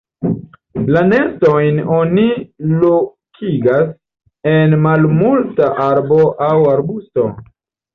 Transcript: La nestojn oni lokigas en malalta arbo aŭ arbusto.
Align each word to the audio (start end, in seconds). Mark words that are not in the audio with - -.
La 0.95 1.03
nestojn 1.09 1.81
oni 1.99 2.25
lokigas 2.87 3.95
en 4.57 4.77
malalta 4.91 5.73
arbo 5.93 6.23
aŭ 6.53 6.55
arbusto. 6.77 7.33